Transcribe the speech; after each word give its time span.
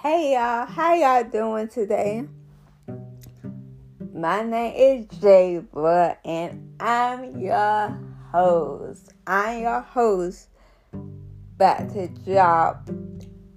Hey 0.00 0.34
y'all, 0.34 0.64
how 0.64 0.94
y'all 0.94 1.24
doing 1.28 1.66
today? 1.66 2.22
My 4.14 4.42
name 4.42 4.72
is 5.10 5.18
Jay 5.18 5.60
and 6.24 6.76
I'm 6.78 7.40
your 7.40 7.98
host. 8.30 9.12
I'm 9.26 9.62
your 9.62 9.80
host 9.80 10.50
about 10.92 11.92
to 11.94 12.06
drop 12.24 12.88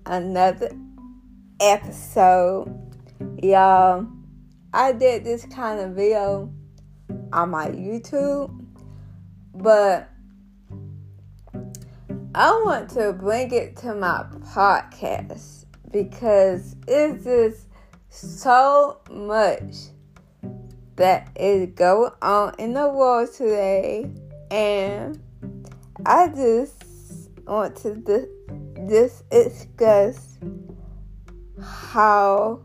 another 0.07 0.71
episode. 1.59 2.91
Y'all, 3.43 4.07
I 4.73 4.93
did 4.93 5.23
this 5.23 5.45
kind 5.45 5.79
of 5.79 5.91
video 5.91 6.51
on 7.31 7.51
my 7.51 7.67
YouTube, 7.67 8.65
but 9.53 10.09
I 12.33 12.49
want 12.65 12.89
to 12.91 13.13
bring 13.13 13.53
it 13.53 13.77
to 13.77 13.93
my 13.93 14.25
podcast 14.55 15.65
because 15.91 16.75
it's 16.87 17.23
just 17.23 17.67
so 18.09 18.99
much 19.09 19.75
that 20.95 21.29
is 21.35 21.69
going 21.75 22.11
on 22.21 22.53
in 22.59 22.73
the 22.73 22.87
world 22.87 23.33
today, 23.33 24.09
and 24.49 25.19
I 26.05 26.27
just 26.27 26.83
want 27.47 27.75
to 27.77 28.27
just 28.89 29.29
discuss 29.29 30.37
how 31.61 32.61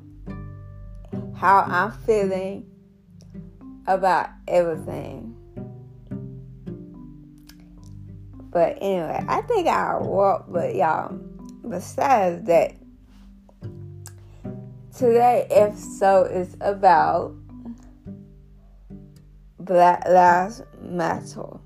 how 1.34 1.60
I'm 1.60 1.92
feeling 1.92 2.66
about 3.86 4.30
everything. 4.48 5.34
But 8.50 8.78
anyway, 8.80 9.22
I 9.28 9.42
think 9.42 9.68
I'll 9.68 10.02
walk, 10.02 10.46
but 10.48 10.74
y'all, 10.74 11.12
besides 11.68 12.46
that, 12.46 12.74
today 14.98 15.47
episode 15.50 16.30
is 16.33 16.56
about 16.62 17.34
Black 19.61 20.02
Lives 20.08 20.62
Matter. 20.80 21.58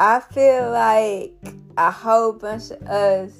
I 0.00 0.18
feel 0.18 0.72
like 0.72 1.34
a 1.78 1.92
whole 1.92 2.32
bunch 2.32 2.72
of 2.72 2.82
us 2.82 3.30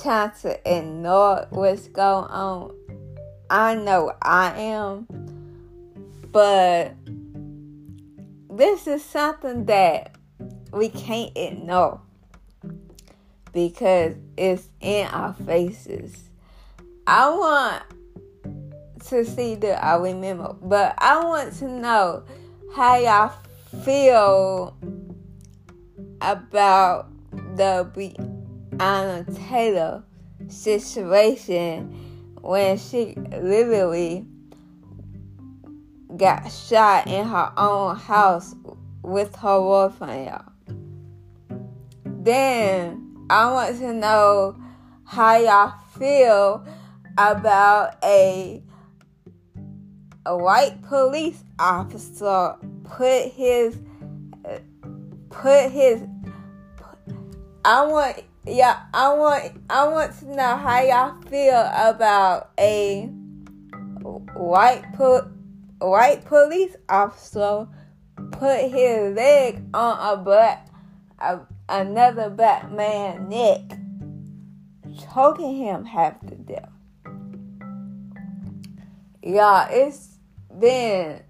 trying 0.00 0.30
to 0.42 0.78
ignore 0.78 1.48
what's 1.50 1.88
going 1.88 2.30
on. 2.30 2.76
I 3.50 3.74
know 3.74 4.12
I 4.22 4.56
am, 4.56 5.08
but 6.30 6.94
this 8.50 8.86
is 8.86 9.04
something 9.04 9.64
that 9.64 10.14
we 10.72 10.90
can't 10.90 11.32
ignore 11.36 12.00
because 13.52 14.14
it's 14.36 14.68
in 14.80 15.08
our 15.08 15.34
faces. 15.34 16.26
I 17.06 17.30
want 17.30 17.82
to 19.08 19.24
see 19.24 19.54
that 19.54 19.84
I 19.84 19.96
remember, 19.96 20.56
but 20.60 20.94
I 20.98 21.24
want 21.24 21.54
to 21.58 21.68
know 21.68 22.24
how 22.74 22.96
y'all 22.96 23.32
feel 23.84 24.76
about 26.20 27.08
the 27.56 27.88
Breonna 27.94 29.48
Taylor 29.48 30.02
situation 30.48 31.92
when 32.40 32.76
she 32.76 33.14
literally 33.14 34.26
got 36.16 36.50
shot 36.50 37.06
in 37.06 37.26
her 37.26 37.52
own 37.56 37.94
house 37.96 38.54
with 39.02 39.34
her 39.36 39.60
boyfriend, 39.60 40.26
y'all. 40.26 40.52
Then 42.04 43.26
I 43.30 43.52
want 43.52 43.78
to 43.78 43.92
know 43.92 44.56
how 45.04 45.36
y'all 45.36 45.74
feel 45.96 46.66
about 47.18 47.96
a 48.04 48.62
a 50.26 50.36
white 50.36 50.82
police 50.82 51.42
officer 51.58 52.56
put 52.84 53.32
his 53.32 53.78
put 55.30 55.70
his 55.70 56.02
I 57.64 57.84
want 57.86 58.22
yeah, 58.46 58.84
I 58.94 59.12
want 59.12 59.60
I 59.68 59.88
want 59.88 60.16
to 60.20 60.36
know 60.36 60.56
how 60.56 60.80
y'all 60.80 61.20
feel 61.22 61.68
about 61.74 62.50
a 62.58 63.06
white 64.34 64.84
put 64.94 65.24
white 65.78 66.24
police 66.24 66.76
officer 66.88 67.66
put 68.32 68.70
his 68.70 69.16
leg 69.16 69.62
on 69.74 70.18
a 70.18 70.22
black 70.22 70.68
a, 71.18 71.40
another 71.68 72.30
black 72.30 72.70
man's 72.70 73.28
neck, 73.28 73.78
choking 75.12 75.56
him 75.56 75.84
half 75.84 76.20
to. 76.20 76.35
Y'all, 79.26 79.66
it's 79.72 80.20
been 80.56 81.20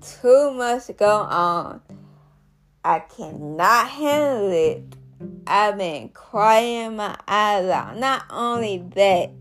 too 0.00 0.52
much 0.52 0.96
going 0.96 1.26
on. 1.26 1.80
I 2.84 3.00
cannot 3.00 3.88
handle 3.88 4.52
it. 4.52 4.84
I've 5.44 5.76
been 5.76 6.10
crying 6.10 6.94
my 6.94 7.18
eyes 7.26 7.68
out. 7.68 7.98
Not 7.98 8.26
only 8.30 8.84
that, 8.94 9.32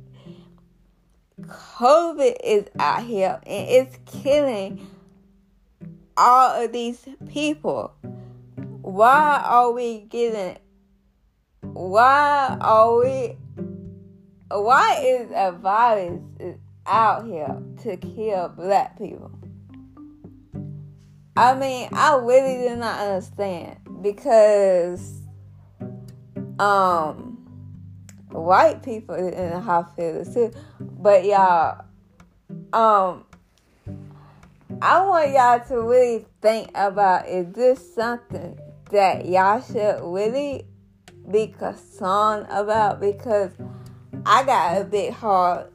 COVID 1.42 2.38
is 2.44 2.70
out 2.80 3.04
here 3.04 3.40
and 3.46 3.70
it's 3.70 4.00
killing 4.08 4.88
all 6.18 6.64
of 6.64 6.72
these 6.72 7.08
people. 7.30 7.94
Why 8.82 9.44
are 9.46 9.72
we 9.72 10.00
getting? 10.10 10.58
Why 11.62 12.58
are 12.60 12.98
we? 12.98 13.38
Why 14.50 15.04
is 15.04 15.30
a 15.36 15.52
virus 15.52 16.20
out 16.86 17.25
here 17.25 17.58
to 17.84 17.97
kill 17.97 18.50
black 18.50 18.97
people? 18.97 19.31
I 21.36 21.56
mean, 21.56 21.90
I 21.94 22.16
really 22.18 22.68
did 22.68 22.80
not 22.80 23.00
understand 23.00 23.78
because 24.02 25.22
um 26.59 27.31
white 28.31 28.84
people 28.84 29.16
in 29.16 29.50
the 29.50 29.59
hospital 29.59 30.25
too. 30.25 30.52
But 30.80 31.25
y'all, 31.25 31.86
um, 32.74 33.25
I 34.81 35.06
want 35.06 35.31
y'all 35.31 35.59
to 35.68 35.81
really 35.81 36.25
think 36.41 36.72
about 36.75 37.28
is 37.28 37.53
this 37.53 37.94
something 37.94 38.58
that 38.91 39.25
y'all 39.25 39.62
should 39.62 40.00
really 40.03 40.66
be 41.31 41.47
concerned 41.47 42.47
about 42.50 43.00
because 43.00 43.52
I 44.25 44.44
got 44.44 44.81
a 44.81 44.86
big 44.86 45.14
heart 45.14 45.72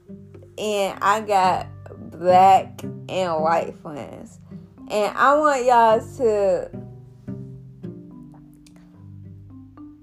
and 0.58 0.98
I 1.02 1.20
got 1.20 1.68
black 2.10 2.82
and 2.82 3.42
white 3.42 3.74
friends. 3.82 4.38
And 4.88 5.16
I 5.16 5.34
want 5.36 5.64
y'all 5.64 6.00
to 6.18 6.70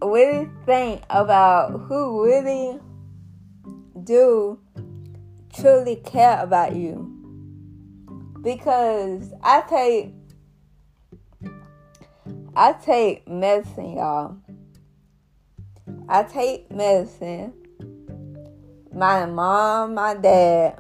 really 0.04 0.50
think 0.66 1.04
about 1.10 1.80
who 1.88 2.26
really 2.26 2.80
do 4.04 4.60
truly 5.54 5.96
care 5.98 6.42
about 6.42 6.76
you. 6.76 7.10
Because 8.42 9.34
I 9.42 9.62
take 9.62 10.14
I 12.56 12.74
take 12.74 13.28
medicine, 13.28 13.94
y'all. 13.94 14.38
I 16.08 16.24
take 16.24 16.70
medicine. 16.70 17.54
My 18.94 19.26
mom, 19.26 19.96
my 19.96 20.14
dad, 20.14 20.80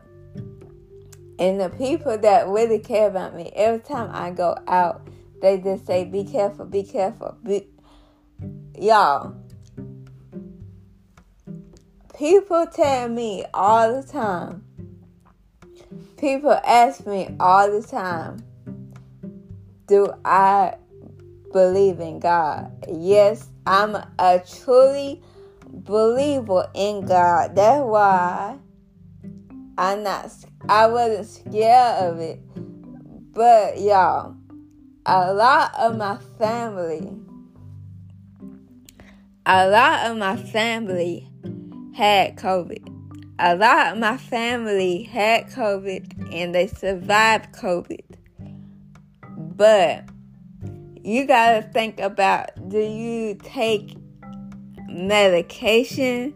and 1.39 1.59
the 1.59 1.69
people 1.77 2.17
that 2.17 2.47
really 2.47 2.79
care 2.79 3.07
about 3.07 3.35
me. 3.35 3.51
Every 3.55 3.79
time 3.79 4.09
I 4.13 4.31
go 4.31 4.55
out, 4.67 5.07
they 5.41 5.57
just 5.59 5.85
say, 5.85 6.05
"Be 6.05 6.23
careful, 6.23 6.65
be 6.65 6.83
careful, 6.83 7.35
be 7.43 7.67
y'all, 8.77 9.35
people 12.17 12.65
tell 12.67 13.09
me 13.09 13.43
all 13.53 14.01
the 14.01 14.07
time, 14.07 14.63
people 16.17 16.57
ask 16.65 17.05
me 17.05 17.35
all 17.39 17.71
the 17.71 17.85
time, 17.85 18.43
do 19.87 20.07
I 20.23 20.75
believe 21.51 21.99
in 21.99 22.19
God? 22.19 22.71
Yes, 22.89 23.49
I'm 23.65 23.95
a 23.95 24.39
truly 24.39 25.21
believer 25.73 26.69
in 26.73 27.05
God. 27.05 27.55
That's 27.55 27.83
why 27.83 28.57
I'm 29.77 30.03
not, 30.03 30.31
I 30.69 30.87
wasn't 30.87 31.27
scared 31.27 32.03
of 32.03 32.19
it. 32.19 32.39
But 33.33 33.81
y'all, 33.81 34.35
a 35.05 35.33
lot 35.33 35.73
of 35.77 35.97
my 35.97 36.17
family 36.37 37.11
a 39.45 39.67
lot 39.67 40.09
of 40.09 40.17
my 40.17 40.37
family 40.37 41.29
had 41.93 42.37
COVID. 42.37 42.87
A 43.39 43.55
lot 43.57 43.91
of 43.91 43.97
my 43.97 44.15
family 44.15 45.03
had 45.03 45.47
COVID 45.47 46.33
and 46.33 46.55
they 46.55 46.67
survived 46.67 47.53
COVID. 47.53 48.15
But 49.27 50.05
you 51.03 51.25
gotta 51.25 51.61
think 51.61 51.99
about 51.99 52.69
do 52.69 52.79
you 52.79 53.35
take 53.35 53.97
medication 54.93 56.33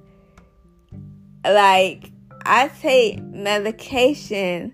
like 1.43 2.11
I 2.45 2.69
take 2.81 3.21
medication 3.21 4.73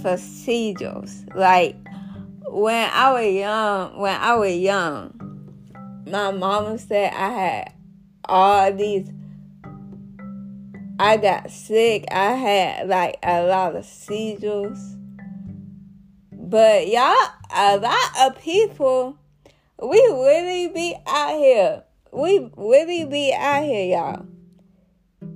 for 0.00 0.16
seizures. 0.16 1.24
Like 1.34 1.76
when 2.48 2.90
I 2.92 3.12
was 3.12 3.34
young, 3.34 3.98
when 3.98 4.20
I 4.20 4.34
was 4.34 4.56
young, 4.56 6.02
my 6.06 6.30
mama 6.30 6.78
said 6.78 7.12
I 7.12 7.28
had 7.30 7.72
all 8.24 8.72
these. 8.72 9.08
I 10.98 11.16
got 11.16 11.50
sick. 11.50 12.04
I 12.10 12.32
had 12.32 12.88
like 12.88 13.18
a 13.22 13.44
lot 13.44 13.74
of 13.76 13.84
seizures. 13.84 14.96
But 16.32 16.86
y'all, 16.88 17.14
a 17.54 17.78
lot 17.78 18.10
of 18.20 18.40
people, 18.40 19.16
we 19.82 19.98
really 19.98 20.68
be 20.68 20.94
out 21.06 21.38
here. 21.38 21.82
We 22.12 22.50
really 22.56 23.04
be 23.04 23.34
out 23.34 23.64
here, 23.64 23.96
y'all 23.96 24.26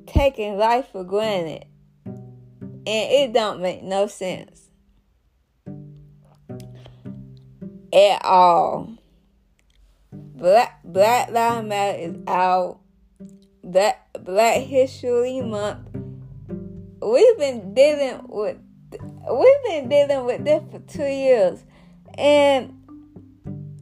taking 0.06 0.56
life 0.56 0.86
for 0.92 1.04
granted. 1.04 1.66
And 2.04 2.86
it 2.86 3.32
don't 3.32 3.60
make 3.60 3.82
no 3.82 4.06
sense. 4.06 4.62
At 7.92 8.24
all. 8.24 8.98
Black 10.12 10.80
Black 10.84 11.30
Lives 11.30 11.66
Matter 11.66 11.98
is 11.98 12.16
out. 12.26 12.80
Black 13.64 14.08
Black 14.20 14.62
History 14.62 15.40
Month. 15.40 15.88
We've 17.02 17.38
been 17.38 17.74
dealing 17.74 18.20
with 18.28 18.58
we've 18.92 19.64
been 19.64 19.88
dealing 19.88 20.24
with 20.24 20.44
this 20.44 20.62
for 20.70 20.78
two 20.80 21.06
years. 21.06 21.64
And 22.16 22.82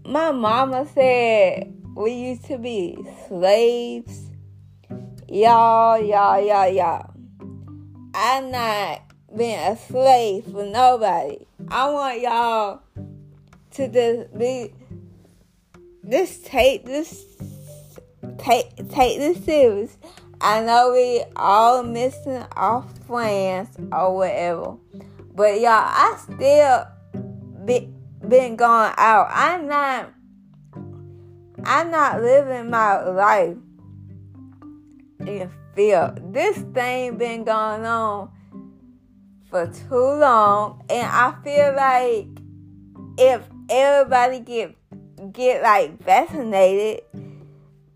my 0.06 0.32
mama 0.32 0.87
said 0.94 1.75
we 1.94 2.12
used 2.12 2.44
to 2.46 2.58
be 2.58 2.99
slaves 3.29 4.31
Y'all, 5.35 5.99
y'all, 5.99 6.41
y'all, 6.41 6.69
y'all. 6.69 7.11
I'm 8.14 8.52
not 8.52 9.02
being 9.37 9.58
a 9.58 9.76
slave 9.76 10.44
for 10.44 10.64
nobody. 10.64 11.38
I 11.69 11.91
want 11.91 12.20
y'all 12.20 12.82
to 13.73 13.88
just 13.88 14.38
be 14.38 14.73
just 16.08 16.44
take 16.44 16.85
this 16.85 17.25
take 18.38 18.76
take 18.90 19.19
this 19.19 19.44
serious. 19.44 19.97
I 20.40 20.61
know 20.61 20.93
we 20.93 21.25
all 21.35 21.82
missing 21.82 22.44
our 22.52 22.82
friends 23.08 23.70
or 23.90 24.14
whatever. 24.14 24.76
But 25.35 25.58
y'all, 25.58 25.70
I 25.70 26.17
still 26.23 26.87
be, 27.64 27.93
been 28.29 28.55
going 28.55 28.93
out. 28.99 29.29
I'm 29.31 29.67
not 29.67 30.12
I'm 31.66 31.90
not 31.90 32.22
living 32.22 32.70
my 32.70 33.02
life 33.02 33.56
and 35.20 35.50
feel 35.75 36.14
this 36.31 36.58
thing 36.75 37.16
been 37.16 37.44
going 37.44 37.84
on 37.84 38.31
for 39.50 39.66
too 39.66 39.94
long 39.94 40.84
and 40.90 41.06
I 41.06 41.34
feel 41.43 41.75
like 41.75 42.26
if 43.19 43.43
everybody 43.70 44.40
get 44.40 44.76
get 45.32 45.62
like 45.62 46.02
vaccinated 46.02 47.02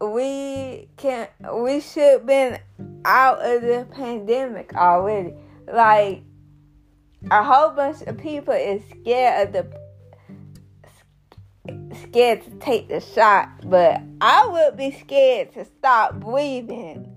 we 0.01 0.89
can 0.97 1.29
we 1.55 1.81
should 1.81 2.25
been 2.25 2.59
out 3.05 3.39
of 3.41 3.63
the 3.63 3.87
pandemic 3.91 4.75
already. 4.75 5.35
Like 5.73 6.23
a 7.31 7.43
whole 7.43 7.71
bunch 7.71 8.03
of 8.03 8.19
people 8.19 8.55
is 8.55 8.83
scared 8.91 9.49
of 9.49 9.53
the 9.53 9.88
scared 12.09 12.43
to 12.45 12.51
take 12.59 12.89
the 12.89 13.01
shot, 13.01 13.49
but 13.65 14.01
I 14.21 14.47
would 14.47 14.77
be 14.77 14.91
scared 14.91 15.53
to 15.55 15.65
stop 15.65 16.21
breathing 16.21 17.15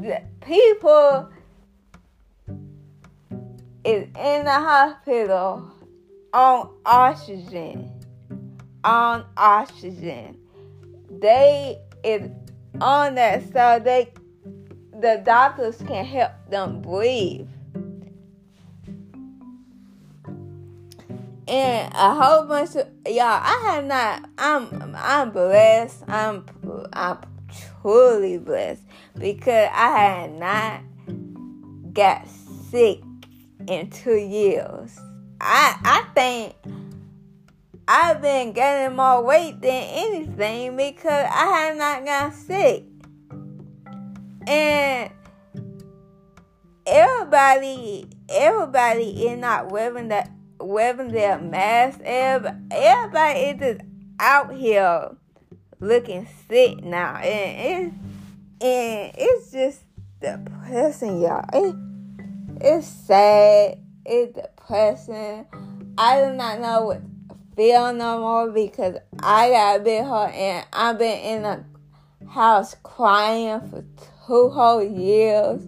the 0.00 0.22
people 0.40 1.30
is 3.84 4.04
in 4.04 4.44
the 4.44 4.52
hospital 4.52 5.70
on 6.32 6.70
oxygen. 6.86 7.92
On 8.84 9.26
oxygen. 9.36 10.38
They 11.10 11.78
is 12.02 12.30
on 12.80 13.14
that 13.16 13.42
so 13.52 13.80
they 13.82 14.12
the 15.00 15.22
doctors 15.24 15.76
can 15.86 16.04
help 16.04 16.32
them 16.48 16.80
breathe. 16.80 17.48
And 21.50 21.92
a 21.94 22.14
whole 22.14 22.46
bunch 22.46 22.76
of 22.76 22.86
y'all, 23.08 23.24
I 23.24 23.72
have 23.72 23.84
not. 23.84 24.30
I'm 24.38 24.94
I'm 24.96 25.32
blessed. 25.32 26.04
I'm 26.06 26.46
I'm 26.92 27.18
truly 27.82 28.38
blessed 28.38 28.84
because 29.18 29.68
I 29.72 29.98
had 29.98 30.32
not 30.34 30.80
got 31.92 32.28
sick 32.70 33.00
in 33.66 33.90
two 33.90 34.14
years. 34.14 34.96
I 35.40 35.76
I 35.82 36.04
think 36.14 36.54
I've 37.88 38.22
been 38.22 38.52
gaining 38.52 38.94
more 38.94 39.24
weight 39.24 39.60
than 39.60 39.82
anything 39.88 40.76
because 40.76 41.26
I 41.28 41.46
have 41.46 41.76
not 41.76 42.04
got 42.04 42.32
sick. 42.32 42.84
And 44.46 45.10
everybody 46.86 48.06
everybody 48.28 49.26
is 49.26 49.36
not 49.36 49.72
wearing 49.72 50.06
that 50.08 50.30
wearing 50.60 51.12
their 51.12 51.38
mask. 51.38 52.00
Everybody, 52.04 52.56
everybody 52.70 53.40
is 53.40 53.58
just 53.60 53.80
out 54.18 54.54
here 54.54 55.16
looking 55.80 56.28
sick 56.48 56.84
now, 56.84 57.16
and 57.16 57.92
it's 57.92 57.94
and 58.62 59.12
it's 59.16 59.52
just 59.52 59.82
depressing, 60.20 61.22
y'all. 61.22 61.44
It, 61.52 61.74
it's 62.60 62.86
sad. 62.86 63.78
It's 64.04 64.34
depressing. 64.34 65.46
I 65.96 66.24
do 66.24 66.34
not 66.34 66.60
know 66.60 66.84
what 66.86 67.02
to 67.02 67.36
feel 67.56 67.92
no 67.92 68.18
more 68.20 68.50
because 68.50 68.96
I 69.22 69.50
got 69.50 69.84
bit 69.84 70.04
hurt 70.04 70.32
and 70.34 70.66
I've 70.72 70.98
been 70.98 71.18
in 71.18 71.42
the 71.42 71.64
house 72.28 72.76
crying 72.82 73.60
for 73.70 73.84
two 74.26 74.50
whole 74.50 74.82
years 74.82 75.62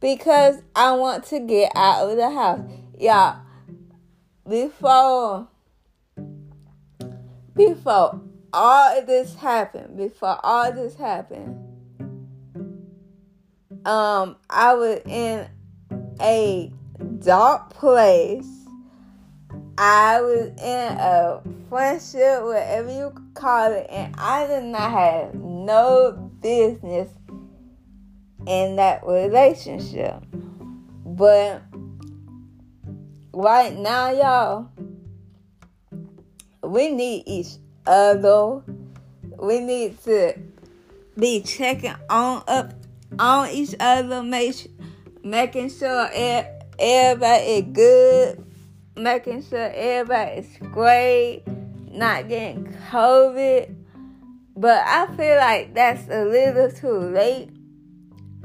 because 0.00 0.62
I 0.74 0.92
want 0.92 1.24
to 1.26 1.40
get 1.40 1.72
out 1.74 2.10
of 2.10 2.16
the 2.16 2.30
house. 2.30 2.60
Y'all, 2.98 3.40
before 4.50 5.46
before 7.54 8.20
all 8.52 9.02
this 9.06 9.36
happened, 9.36 9.96
before 9.96 10.38
all 10.42 10.72
this 10.72 10.96
happened, 10.96 11.56
um, 13.86 14.36
I 14.50 14.74
was 14.74 15.00
in 15.06 15.48
a 16.20 16.72
dark 17.20 17.70
place. 17.70 18.46
I 19.78 20.20
was 20.20 20.48
in 20.60 20.98
a 20.98 21.40
friendship, 21.68 22.42
whatever 22.42 22.90
you 22.92 23.14
call 23.34 23.72
it, 23.72 23.86
and 23.88 24.14
I 24.18 24.46
did 24.46 24.64
not 24.64 24.90
have 24.90 25.34
no 25.34 26.30
business 26.42 27.08
in 28.46 28.76
that 28.76 29.06
relationship. 29.06 30.22
But 31.06 31.62
right 33.32 33.76
now, 33.76 34.10
y'all, 34.10 34.70
we 36.62 36.90
need 36.90 37.24
each 37.26 37.56
other. 37.86 38.62
We 39.38 39.60
need 39.60 40.02
to 40.04 40.34
be 41.18 41.42
checking 41.42 41.94
on 42.08 42.42
up 42.46 42.74
on 43.18 43.50
each 43.50 43.74
other, 43.80 44.22
make, 44.22 44.70
making 45.22 45.70
sure 45.70 46.08
everybody 46.12 47.42
is 47.44 47.64
good, 47.72 48.44
making 48.96 49.42
sure 49.42 49.70
everybody 49.74 50.40
is 50.40 50.48
great, 50.72 51.42
not 51.90 52.28
getting 52.28 52.66
COVID. 52.90 53.74
But 54.56 54.82
I 54.86 55.06
feel 55.16 55.36
like 55.36 55.74
that's 55.74 56.08
a 56.08 56.24
little 56.24 56.70
too 56.70 56.98
late 56.98 57.48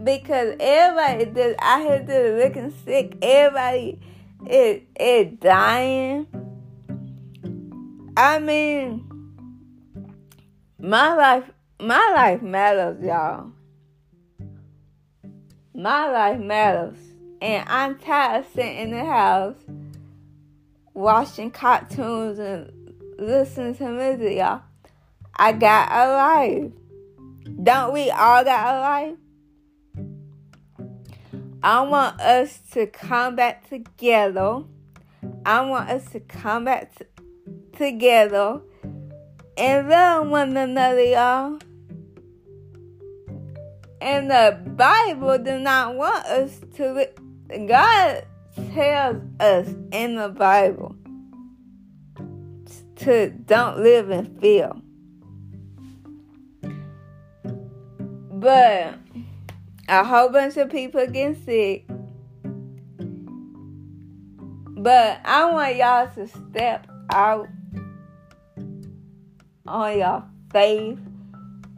because 0.04 0.56
everybody 0.60 1.40
is 1.40 1.56
out 1.60 1.82
here 1.82 2.00
just 2.00 2.56
looking 2.56 2.74
sick. 2.86 3.18
Everybody 3.22 4.00
is, 4.50 4.82
is 5.00 5.34
dying. 5.40 6.28
I 8.18 8.40
mean, 8.40 9.06
my 10.80 11.14
life, 11.16 11.52
my 11.80 12.14
life 12.16 12.42
matters, 12.42 13.04
y'all. 13.04 13.52
My 15.74 16.10
life 16.10 16.40
matters. 16.40 16.98
And 17.42 17.68
I'm 17.68 17.98
tired 18.00 18.46
of 18.46 18.52
sitting 18.54 18.78
in 18.78 18.92
the 18.92 19.06
house 19.06 19.58
watching 20.94 21.52
cartoons 21.52 22.40
and 22.40 22.72
listening 23.20 23.76
to 23.76 23.90
music, 23.90 24.38
y'all. 24.38 24.62
I 25.36 25.52
got 25.52 25.92
a 25.92 26.14
life. 26.14 26.72
Don't 27.62 27.94
we 27.94 28.10
all 28.10 28.44
got 28.44 28.76
a 28.76 28.80
life? 28.80 29.18
I 31.66 31.82
want 31.82 32.22
us 32.22 32.60
to 32.74 32.86
come 32.86 33.36
back 33.36 33.68
together. 33.68 34.62
I 35.48 35.62
want 35.62 35.90
us 35.90 36.08
to 36.12 36.20
come 36.20 36.66
back 36.66 36.94
t- 36.96 37.06
together 37.76 38.62
and 39.58 39.90
love 39.90 40.28
one 40.28 40.56
another, 40.56 41.02
y'all 41.02 41.58
And 44.00 44.30
the 44.30 44.60
Bible 44.76 45.40
does 45.40 45.60
not 45.60 45.96
want 45.96 46.24
us 46.28 46.62
to. 46.76 47.08
God 47.50 48.26
tells 48.72 49.24
us 49.40 49.68
in 49.92 50.18
the 50.18 50.30
Bible 50.30 50.96
to 52.98 53.32
don't 53.32 53.80
live 53.80 54.12
in 54.12 54.40
fear. 54.40 54.72
But 58.30 59.00
a 59.88 60.04
whole 60.04 60.30
bunch 60.30 60.58
of 60.58 60.70
people 60.70 61.06
getting 61.08 61.36
sick. 61.46 61.86
But 64.78 65.20
I 65.26 65.52
want 65.52 65.76
y'all 65.76 66.08
to 66.16 66.28
step 66.28 66.88
out 67.12 67.48
on 69.68 69.98
your 69.98 70.24
faith 70.52 71.00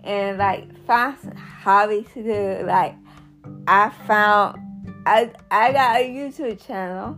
and 0.03 0.37
like 0.37 0.85
find 0.85 1.17
some 1.19 1.35
hobbies 1.35 2.07
to 2.13 2.23
do. 2.23 2.65
Like 2.65 2.95
I 3.67 3.89
found 4.05 4.59
I 5.05 5.31
I 5.51 5.71
got 5.71 5.97
a 5.97 6.09
YouTube 6.09 6.65
channel. 6.65 7.17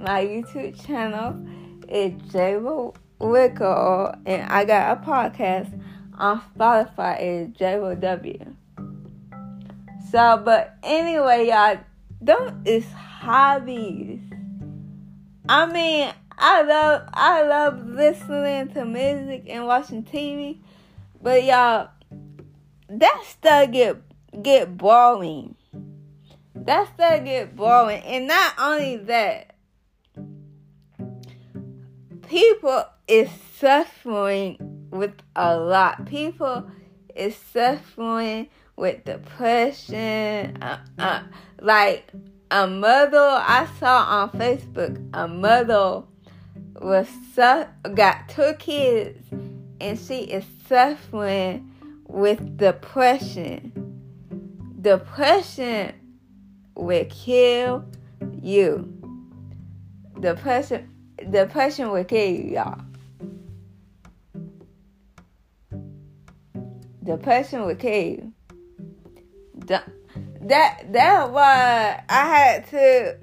My 0.00 0.24
YouTube 0.24 0.84
channel 0.84 1.46
is 1.88 2.12
Jabo 2.32 2.94
Wickle 3.20 4.18
and 4.26 4.50
I 4.50 4.64
got 4.64 4.98
a 4.98 5.00
podcast 5.00 5.80
on 6.18 6.42
Spotify 6.56 7.20
is 7.20 7.48
JW. 7.50 8.54
So 10.10 10.40
but 10.44 10.76
anyway 10.82 11.48
y'all 11.48 11.78
don't 12.22 12.66
it's 12.66 12.90
hobbies. 12.92 14.20
I 15.48 15.66
mean 15.66 16.12
I 16.38 16.62
love 16.62 17.08
I 17.14 17.42
love 17.42 17.86
listening 17.86 18.68
to 18.74 18.84
music 18.84 19.44
and 19.48 19.66
watching 19.66 20.04
TV, 20.04 20.58
but 21.22 21.42
y'all, 21.44 21.88
that 22.88 23.22
stuff 23.26 23.70
get 23.70 23.96
get 24.42 24.76
boring. 24.76 25.56
That 26.54 26.92
stuff 26.94 27.24
get 27.24 27.56
boring, 27.56 28.02
and 28.02 28.26
not 28.26 28.52
only 28.58 28.96
that, 28.96 29.54
people 32.28 32.84
is 33.08 33.30
suffering 33.58 34.88
with 34.90 35.14
a 35.34 35.56
lot. 35.56 36.04
People 36.04 36.70
is 37.14 37.34
suffering 37.34 38.48
with 38.76 39.04
depression. 39.04 40.62
Uh, 40.62 40.78
uh, 40.98 41.22
like 41.60 42.10
a 42.50 42.66
mother 42.66 43.18
I 43.18 43.68
saw 43.80 44.04
on 44.04 44.30
Facebook, 44.30 45.10
a 45.14 45.26
mother 45.26 46.02
was 46.80 47.08
su- 47.34 47.92
got 47.94 48.28
two 48.28 48.54
kids 48.58 49.18
and 49.80 49.98
she 49.98 50.20
is 50.20 50.44
suffering 50.68 51.72
with 52.06 52.56
depression. 52.56 53.72
Depression 54.80 55.94
will 56.74 57.06
kill 57.06 57.84
you. 58.40 58.92
Depression 60.20 60.88
depression 61.30 61.90
will 61.90 62.04
kill 62.04 62.30
you, 62.30 62.54
y'all. 62.54 62.80
Depression 67.02 67.64
will 67.64 67.74
kill 67.74 68.02
you. 68.02 68.25
That 69.66 70.92
that 70.92 71.32
why 71.32 72.04
I 72.08 72.28
had 72.28 72.70
to 72.70 73.18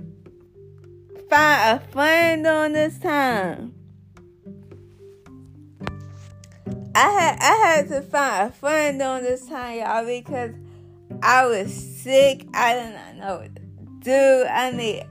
find 1.29 1.79
a 1.79 1.91
friend 1.91 2.45
on 2.45 2.73
this 2.73 2.99
time. 2.99 3.73
I 6.95 7.09
had 7.09 7.37
I 7.39 7.65
had 7.65 7.87
to 7.89 8.01
find 8.01 8.49
a 8.49 8.53
friend 8.53 9.01
on 9.01 9.23
this 9.23 9.47
time, 9.47 9.79
y'all, 9.79 10.05
because 10.05 10.53
I 11.21 11.45
was 11.45 11.73
sick. 11.73 12.45
I 12.53 12.73
did 12.75 12.93
not 12.93 13.15
know 13.15 13.37
what 13.37 13.55
to 13.55 13.61
do. 14.01 14.45
I 14.47 14.71
need, 14.71 15.05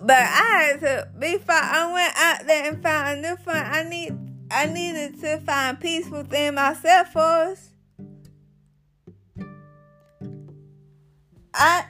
but 0.00 0.16
I 0.16 0.70
had 0.70 0.80
to 0.80 1.08
before 1.18 1.54
I 1.54 1.92
went 1.92 2.14
out 2.16 2.46
there 2.46 2.72
and 2.72 2.82
found 2.82 3.18
a 3.18 3.28
new 3.30 3.36
friend. 3.36 3.66
I 3.66 3.82
need 3.82 4.16
I 4.50 4.66
needed 4.66 5.20
to 5.20 5.38
find 5.40 5.78
peace 5.78 6.08
within 6.08 6.54
myself 6.54 7.12
first. 7.12 7.72
I 11.54 11.84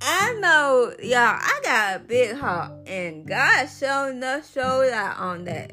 I 0.00 0.34
know, 0.40 0.92
y'all, 1.02 1.18
I 1.18 1.60
got 1.62 1.96
a 1.96 1.98
big 2.00 2.36
heart, 2.36 2.72
and 2.86 3.26
God 3.26 3.66
showed 3.66 4.10
enough 4.10 4.52
showed 4.52 4.90
out 4.92 5.18
on 5.18 5.44
that. 5.44 5.72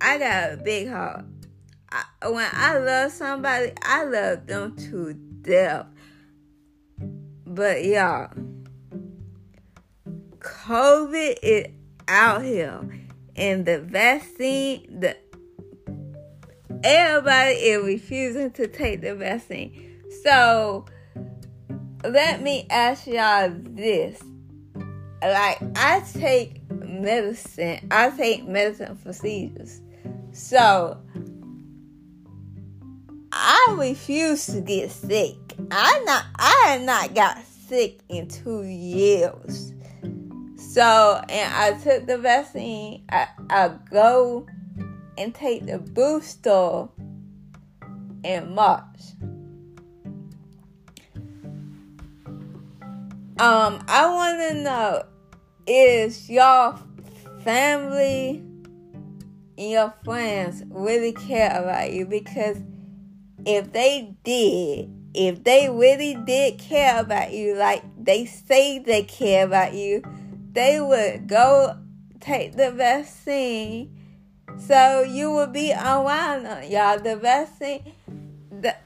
I 0.00 0.18
got 0.18 0.52
a 0.52 0.56
big 0.56 0.88
heart. 0.88 1.24
I, 1.90 2.28
when 2.28 2.48
I 2.52 2.78
love 2.78 3.12
somebody, 3.12 3.72
I 3.82 4.04
love 4.04 4.46
them 4.46 4.76
to 4.76 5.14
death. 5.42 5.86
But 7.44 7.84
y'all, 7.84 8.30
COVID 10.38 11.38
is 11.42 11.66
out 12.08 12.42
here, 12.42 12.80
and 13.36 13.66
the 13.66 13.80
vaccine, 13.80 15.00
the 15.00 15.16
everybody 16.84 17.54
is 17.54 17.84
refusing 17.84 18.50
to 18.52 18.66
take 18.66 19.02
the 19.02 19.14
vaccine. 19.14 20.00
So 20.22 20.86
let 22.04 22.42
me 22.42 22.66
ask 22.70 23.06
y'all 23.06 23.52
this. 23.54 24.22
Like, 25.22 25.58
I 25.76 26.02
take 26.12 26.68
medicine, 26.70 27.86
I 27.90 28.10
take 28.10 28.46
medicine 28.46 28.96
for 28.96 29.12
seizures. 29.12 29.80
So, 30.32 30.98
I 33.32 33.74
refuse 33.78 34.46
to 34.46 34.60
get 34.60 34.90
sick. 34.90 35.36
I 35.70 36.02
not 36.04 36.24
I 36.36 36.64
have 36.68 36.82
not 36.82 37.14
got 37.14 37.38
sick 37.46 38.00
in 38.08 38.28
two 38.28 38.62
years. 38.62 39.72
So 40.56 41.22
and 41.28 41.54
I 41.54 41.78
took 41.82 42.06
the 42.06 42.18
vaccine. 42.18 43.04
I, 43.08 43.28
I 43.48 43.70
go 43.90 44.46
and 45.16 45.34
take 45.34 45.66
the 45.66 45.78
booster 45.78 46.88
in 48.22 48.54
March. 48.54 49.00
Um, 53.42 53.84
I 53.88 54.06
want 54.06 54.38
to 54.38 54.62
know 54.62 55.02
is 55.66 56.30
your 56.30 56.78
family 57.42 58.36
and 59.58 59.70
your 59.70 59.92
friends 60.04 60.62
really 60.70 61.10
care 61.10 61.50
about 61.50 61.92
you? 61.92 62.06
Because 62.06 62.58
if 63.44 63.72
they 63.72 64.14
did, 64.22 64.92
if 65.12 65.42
they 65.42 65.68
really 65.68 66.14
did 66.24 66.60
care 66.60 67.00
about 67.00 67.32
you, 67.32 67.56
like 67.56 67.82
they 68.00 68.26
say 68.26 68.78
they 68.78 69.02
care 69.02 69.44
about 69.44 69.74
you, 69.74 70.04
they 70.52 70.80
would 70.80 71.26
go 71.26 71.76
take 72.20 72.56
the 72.56 72.70
vaccine 72.70 73.98
so 74.56 75.02
you 75.02 75.32
would 75.32 75.52
be 75.52 75.72
them. 76.44 76.70
Y'all, 76.70 77.00
the 77.00 77.16
vaccine, 77.16 77.92
the, 78.52 78.76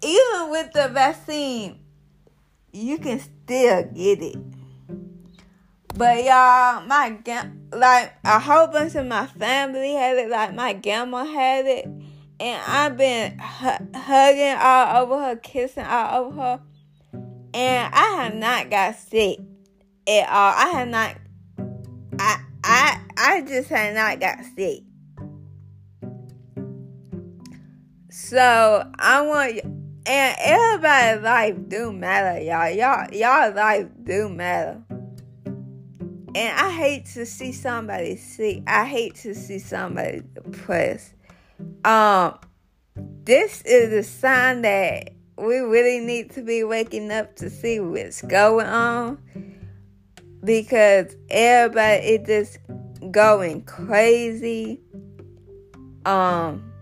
even 0.00 0.50
with 0.50 0.72
the 0.72 0.88
vaccine, 0.88 1.83
you 2.74 2.98
can 2.98 3.20
still 3.20 3.84
get 3.94 4.20
it. 4.20 4.36
But 5.96 6.24
y'all, 6.24 6.84
my 6.86 7.16
like 7.72 8.12
a 8.24 8.40
whole 8.40 8.66
bunch 8.66 8.96
of 8.96 9.06
my 9.06 9.26
family 9.26 9.94
had 9.94 10.16
it. 10.16 10.28
Like 10.28 10.54
my 10.54 10.72
grandma 10.72 11.24
had 11.24 11.66
it, 11.66 11.86
and 11.86 12.62
I've 12.66 12.96
been 12.96 13.38
hugging 13.38 14.56
all 14.60 15.02
over 15.02 15.22
her, 15.22 15.36
kissing 15.36 15.84
all 15.84 16.24
over 16.24 16.40
her, 16.40 16.60
and 17.54 17.94
I 17.94 18.22
have 18.22 18.34
not 18.34 18.70
got 18.70 18.96
sick 18.96 19.38
at 20.08 20.28
all. 20.28 20.54
I 20.56 20.66
have 20.74 20.88
not. 20.88 21.16
I 22.18 22.40
I 22.64 23.00
I 23.16 23.42
just 23.42 23.68
have 23.68 23.94
not 23.94 24.18
got 24.18 24.38
sick. 24.56 24.80
So 28.10 28.90
I 28.98 29.22
want 29.22 29.83
and 30.06 30.36
everybody's 30.38 31.22
life 31.22 31.56
do 31.68 31.92
matter, 31.92 32.40
y'all. 32.42 32.70
Y'all, 32.70 33.12
y'all 33.12 33.54
life 33.54 33.88
do 34.02 34.28
matter. 34.28 34.82
And 36.36 36.58
I 36.58 36.70
hate 36.70 37.06
to 37.14 37.24
see 37.24 37.52
somebody 37.52 38.16
sick. 38.16 38.62
I 38.66 38.84
hate 38.86 39.14
to 39.16 39.34
see 39.34 39.58
somebody 39.58 40.22
depressed. 40.34 41.14
Um, 41.84 42.38
this 42.96 43.62
is 43.62 43.92
a 43.92 44.02
sign 44.02 44.62
that 44.62 45.10
we 45.38 45.58
really 45.58 46.00
need 46.00 46.30
to 46.32 46.42
be 46.42 46.64
waking 46.64 47.10
up 47.10 47.36
to 47.36 47.48
see 47.48 47.80
what's 47.80 48.20
going 48.22 48.66
on. 48.66 49.18
Because 50.42 51.16
everybody 51.30 52.02
is 52.02 52.26
just 52.26 52.58
going 53.10 53.62
crazy. 53.62 54.80
Um 56.04 56.73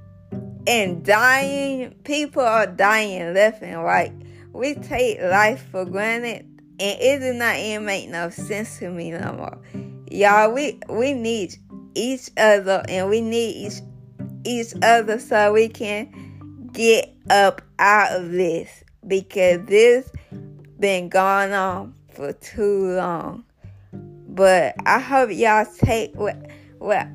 and 0.66 1.04
dying, 1.04 1.94
people 2.04 2.42
are 2.42 2.66
dying 2.66 3.34
left 3.34 3.62
and 3.62 3.82
right. 3.82 4.12
We 4.52 4.74
take 4.74 5.20
life 5.20 5.66
for 5.70 5.84
granted, 5.84 6.46
and 6.78 7.00
it 7.00 7.20
does 7.20 7.36
not 7.36 7.56
even 7.56 7.84
make 7.86 8.08
no 8.08 8.30
sense 8.30 8.78
to 8.78 8.90
me 8.90 9.10
no 9.10 9.32
more. 9.32 9.58
Y'all, 10.10 10.52
we 10.52 10.78
we 10.88 11.14
need 11.14 11.54
each 11.94 12.30
other, 12.36 12.82
and 12.88 13.08
we 13.08 13.20
need 13.20 13.66
each 13.66 13.80
each 14.44 14.74
other 14.82 15.18
so 15.18 15.52
we 15.52 15.68
can 15.68 16.68
get 16.72 17.14
up 17.30 17.62
out 17.78 18.12
of 18.12 18.30
this 18.30 18.84
because 19.06 19.64
this 19.66 20.10
been 20.78 21.08
going 21.08 21.52
on 21.52 21.94
for 22.08 22.32
too 22.32 22.94
long. 22.96 23.44
But 24.28 24.74
I 24.86 24.98
hope 24.98 25.30
y'all 25.32 25.66
take 25.78 26.14
what 26.14 26.36
what 26.78 27.06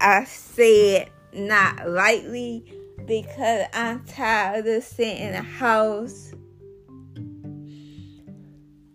I 0.00 0.24
said 0.24 1.10
not 1.32 1.88
lightly 1.88 2.64
because 3.06 3.66
I'm 3.72 4.04
tired 4.04 4.66
of 4.66 4.82
sitting 4.82 5.16
in 5.16 5.32
the 5.32 5.42
house. 5.42 6.32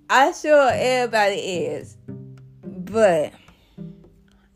I'm 0.09 0.33
sure 0.33 0.71
everybody 0.73 1.35
is, 1.35 1.97
but 2.63 3.33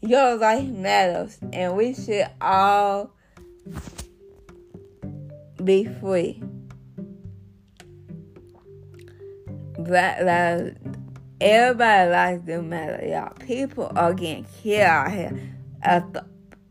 your 0.01 0.37
life 0.37 0.67
matters, 0.67 1.37
and 1.51 1.75
we 1.75 1.93
should 1.93 2.27
all 2.39 3.13
be 5.63 5.85
free. 5.85 6.41
Black 9.77 10.21
lives, 10.21 10.77
everybody 11.41 12.09
lives 12.11 12.45
do 12.45 12.61
matter, 12.61 13.05
y'all. 13.05 13.33
People 13.45 13.91
are 13.95 14.13
getting 14.13 14.45
killed 14.61 14.81
out 14.81 15.11
here. 15.11 15.37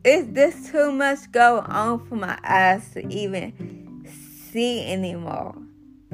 Is 0.03 0.29
this 0.33 0.71
too 0.71 0.93
much 0.93 1.31
going 1.31 1.65
on 1.67 2.07
for 2.07 2.15
my 2.15 2.39
eyes 2.43 2.91
to 2.93 3.07
even 3.13 4.07
see 4.51 4.91
anymore? 4.91 5.55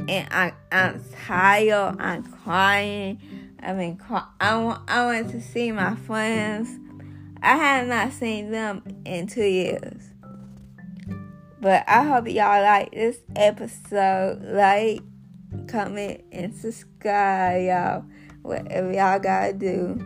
And 0.08 0.26
I, 0.32 0.54
I'm 0.72 1.04
tired. 1.24 1.96
I'm 2.00 2.24
crying. 2.24 3.20
I 3.60 3.72
mean, 3.74 4.00
I, 4.40 4.56
want, 4.56 4.82
I 4.88 5.06
went 5.06 5.30
to 5.30 5.40
see 5.40 5.70
my 5.70 5.94
friends. 5.94 6.68
I 7.42 7.56
have 7.56 7.86
not 7.86 8.12
seen 8.12 8.50
them 8.50 8.82
in 9.04 9.28
two 9.28 9.44
years. 9.44 10.02
But 11.60 11.84
I 11.86 12.02
hope 12.02 12.28
y'all 12.28 12.62
like 12.62 12.90
this 12.90 13.18
episode. 13.36 14.42
Like, 14.42 15.00
comment, 15.68 16.24
and 16.32 16.52
subscribe, 16.52 17.62
y'all. 17.62 18.04
Whatever 18.42 18.92
y'all 18.92 19.20
gotta 19.20 19.52
do. 19.52 20.04